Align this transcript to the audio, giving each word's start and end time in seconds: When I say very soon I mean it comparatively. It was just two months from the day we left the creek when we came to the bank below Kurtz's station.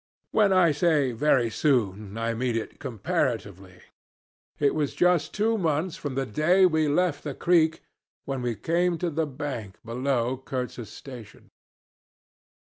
When 0.31 0.51
I 0.51 0.71
say 0.71 1.11
very 1.11 1.51
soon 1.51 2.17
I 2.17 2.33
mean 2.33 2.55
it 2.55 2.79
comparatively. 2.79 3.83
It 4.57 4.73
was 4.73 4.95
just 4.95 5.31
two 5.31 5.59
months 5.59 5.95
from 5.95 6.15
the 6.15 6.25
day 6.25 6.65
we 6.65 6.87
left 6.87 7.23
the 7.23 7.35
creek 7.35 7.83
when 8.25 8.41
we 8.41 8.55
came 8.55 8.97
to 8.97 9.11
the 9.11 9.27
bank 9.27 9.75
below 9.85 10.37
Kurtz's 10.37 10.89
station. 10.89 11.51